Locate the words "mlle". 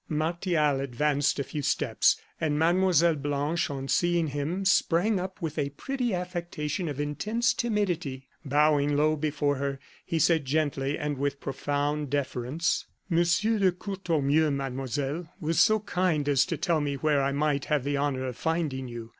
2.57-3.13